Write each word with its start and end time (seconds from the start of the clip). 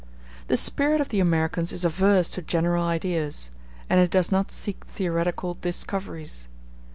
The 0.47 0.57
spirit 0.57 0.99
of 0.99 1.09
the 1.09 1.19
Americans 1.19 1.71
is 1.71 1.85
averse 1.85 2.31
to 2.31 2.41
general 2.41 2.83
ideas; 2.83 3.51
and 3.87 3.99
it 3.99 4.09
does 4.09 4.31
not 4.31 4.51
seek 4.51 4.83
theoretical 4.87 5.53
discoveries. 5.61 6.47